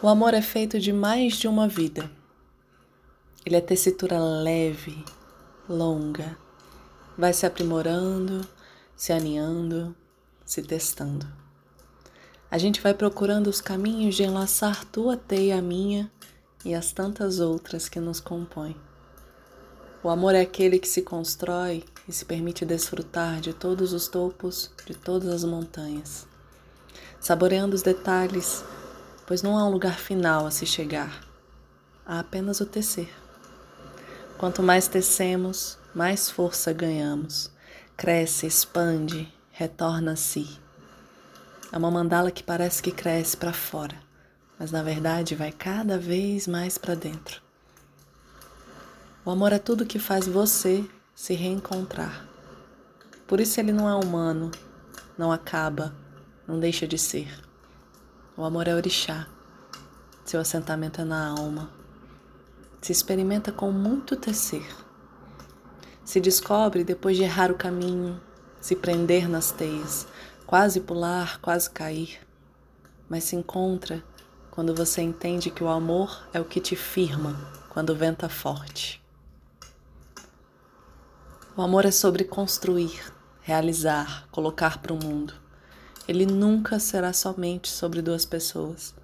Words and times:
O 0.00 0.06
amor 0.06 0.32
é 0.32 0.40
feito 0.40 0.78
de 0.78 0.92
mais 0.92 1.34
de 1.34 1.48
uma 1.48 1.66
vida. 1.66 2.08
Ele 3.44 3.56
é 3.56 3.60
tessitura 3.60 4.16
leve, 4.16 5.04
longa, 5.68 6.38
vai 7.16 7.32
se 7.32 7.44
aprimorando, 7.44 8.46
se 8.94 9.12
aninhando, 9.12 9.96
se 10.44 10.62
testando. 10.62 11.26
A 12.48 12.58
gente 12.58 12.80
vai 12.80 12.94
procurando 12.94 13.48
os 13.48 13.60
caminhos 13.60 14.14
de 14.14 14.22
enlaçar 14.22 14.84
tua 14.84 15.16
teia 15.16 15.58
à 15.58 15.62
minha 15.62 16.08
e 16.64 16.76
as 16.76 16.92
tantas 16.92 17.40
outras 17.40 17.88
que 17.88 17.98
nos 17.98 18.20
compõem. 18.20 18.76
O 20.00 20.08
amor 20.08 20.36
é 20.36 20.42
aquele 20.42 20.78
que 20.78 20.86
se 20.86 21.02
constrói 21.02 21.82
e 22.06 22.12
se 22.12 22.24
permite 22.24 22.64
desfrutar 22.64 23.40
de 23.40 23.52
todos 23.52 23.92
os 23.92 24.06
topos, 24.06 24.70
de 24.86 24.94
todas 24.94 25.28
as 25.28 25.42
montanhas, 25.42 26.24
saboreando 27.18 27.74
os 27.74 27.82
detalhes 27.82 28.62
pois 29.28 29.42
não 29.42 29.58
há 29.58 29.64
um 29.66 29.70
lugar 29.70 29.98
final 29.98 30.46
a 30.46 30.50
se 30.50 30.64
chegar, 30.64 31.20
há 32.06 32.20
apenas 32.20 32.60
o 32.60 32.66
tecer. 32.66 33.14
Quanto 34.38 34.62
mais 34.62 34.88
tecemos, 34.88 35.76
mais 35.94 36.30
força 36.30 36.72
ganhamos, 36.72 37.50
cresce, 37.94 38.46
expande, 38.46 39.30
retorna 39.52 40.12
a 40.12 40.16
si. 40.16 40.58
É 41.70 41.76
uma 41.76 41.90
mandala 41.90 42.30
que 42.30 42.42
parece 42.42 42.82
que 42.82 42.90
cresce 42.90 43.36
para 43.36 43.52
fora, 43.52 43.96
mas 44.58 44.70
na 44.70 44.82
verdade 44.82 45.34
vai 45.34 45.52
cada 45.52 45.98
vez 45.98 46.46
mais 46.48 46.78
para 46.78 46.94
dentro. 46.94 47.42
O 49.26 49.30
amor 49.30 49.52
é 49.52 49.58
tudo 49.58 49.84
que 49.84 49.98
faz 49.98 50.26
você 50.26 50.82
se 51.14 51.34
reencontrar. 51.34 52.26
Por 53.26 53.40
isso 53.40 53.60
ele 53.60 53.72
não 53.72 53.86
é 53.86 53.94
humano, 53.94 54.50
não 55.18 55.30
acaba, 55.30 55.94
não 56.46 56.58
deixa 56.58 56.88
de 56.88 56.96
ser. 56.96 57.46
O 58.38 58.44
amor 58.44 58.68
é 58.68 58.74
orixá. 58.76 59.26
Seu 60.24 60.38
assentamento 60.38 61.00
é 61.00 61.04
na 61.04 61.26
alma. 61.26 61.68
Se 62.80 62.92
experimenta 62.92 63.50
com 63.50 63.72
muito 63.72 64.14
tecer. 64.14 64.64
Se 66.04 66.20
descobre 66.20 66.84
depois 66.84 67.16
de 67.16 67.24
errar 67.24 67.50
o 67.50 67.56
caminho, 67.56 68.20
se 68.60 68.76
prender 68.76 69.28
nas 69.28 69.50
teias, 69.50 70.06
quase 70.46 70.78
pular, 70.78 71.40
quase 71.40 71.68
cair. 71.68 72.20
Mas 73.08 73.24
se 73.24 73.34
encontra 73.34 74.04
quando 74.52 74.72
você 74.72 75.02
entende 75.02 75.50
que 75.50 75.64
o 75.64 75.68
amor 75.68 76.28
é 76.32 76.40
o 76.40 76.44
que 76.44 76.60
te 76.60 76.76
firma 76.76 77.34
quando 77.68 77.92
venta 77.92 78.28
forte. 78.28 79.02
O 81.56 81.60
amor 81.60 81.84
é 81.84 81.90
sobre 81.90 82.22
construir, 82.22 83.12
realizar, 83.40 84.28
colocar 84.30 84.78
para 84.78 84.92
o 84.92 85.04
mundo 85.04 85.47
ele 86.08 86.24
nunca 86.24 86.80
será 86.80 87.12
somente 87.12 87.68
sobre 87.68 88.00
duas 88.00 88.24
pessoas, 88.24 88.94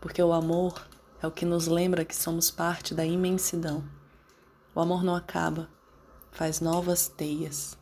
porque 0.00 0.20
o 0.20 0.32
amor 0.32 0.84
é 1.22 1.26
o 1.28 1.30
que 1.30 1.44
nos 1.44 1.68
lembra 1.68 2.04
que 2.04 2.16
somos 2.16 2.50
parte 2.50 2.92
da 2.92 3.06
imensidão. 3.06 3.84
O 4.74 4.80
amor 4.80 5.04
não 5.04 5.14
acaba, 5.14 5.68
faz 6.32 6.60
novas 6.60 7.06
teias. 7.06 7.78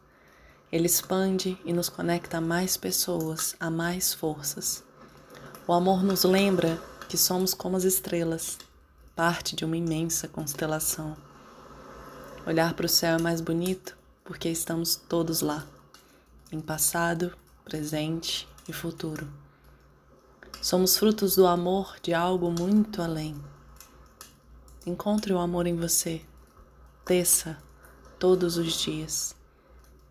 Ele 0.70 0.84
expande 0.84 1.59
e 1.64 1.72
nos 1.72 1.89
conecta 1.89 2.36
a 2.36 2.41
mais 2.42 2.77
pessoas, 2.77 3.56
a 3.59 3.70
mais 3.70 4.12
forças. 4.12 4.84
O 5.66 5.72
amor 5.72 6.03
nos 6.03 6.25
lembra 6.25 6.78
que 7.09 7.16
somos 7.16 7.55
como 7.55 7.78
as 7.78 7.84
estrelas, 7.84 8.59
parte 9.16 9.56
de 9.56 9.64
uma 9.64 9.78
imensa 9.78 10.28
constelação. 10.28 11.16
Olhar 12.47 12.75
para 12.75 12.84
o 12.84 12.89
céu 12.89 13.16
é 13.16 13.22
mais 13.22 13.41
bonito 13.41 13.97
porque 14.22 14.50
estamos 14.50 14.94
todos 14.94 15.41
lá, 15.41 15.64
em 16.50 16.61
passado, 16.61 17.34
presente 17.65 18.49
e 18.69 18.73
futuro. 18.73 19.29
Somos 20.61 20.97
frutos 20.97 21.35
do 21.35 21.47
amor 21.47 21.97
de 22.03 22.15
algo 22.15 22.50
muito 22.50 23.03
além. 23.03 23.34
Encontre 24.87 25.33
o 25.33 25.39
amor 25.39 25.67
em 25.67 25.77
você. 25.77 26.22
Desça 27.06 27.59
todos 28.19 28.56
os 28.56 28.75
dias. 28.75 29.34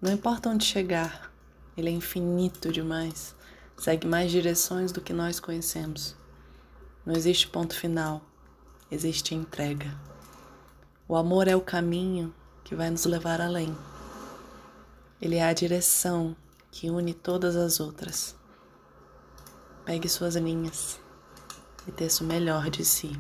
Não 0.02 0.12
importa 0.12 0.50
onde 0.50 0.66
chegar, 0.66 1.32
ele 1.78 1.90
é 1.90 1.92
infinito 1.92 2.72
demais. 2.72 3.36
Segue 3.78 4.08
mais 4.08 4.32
direções 4.32 4.92
do 4.92 5.02
que 5.02 5.14
nós 5.14 5.40
conhecemos. 5.40 6.16
Não 7.06 7.16
existe 7.16 7.48
ponto 7.48 7.74
final, 7.74 8.22
existe 8.92 9.34
entrega. 9.34 9.98
O 11.08 11.16
amor 11.16 11.48
é 11.48 11.56
o 11.56 11.62
caminho 11.62 12.34
que 12.64 12.76
vai 12.76 12.90
nos 12.90 13.06
levar 13.06 13.42
além. 13.42 13.76
Ele 15.22 15.36
é 15.36 15.44
a 15.44 15.54
direção 15.54 16.36
que 16.72 16.90
une 16.90 17.14
todas 17.14 17.56
as 17.56 17.80
outras. 17.80 18.36
Pegue 19.86 20.08
suas 20.08 20.36
linhas 20.36 21.00
e 21.88 21.92
teça 21.92 22.24
o 22.24 22.28
melhor 22.28 22.70
de 22.70 22.86
si. 22.86 23.12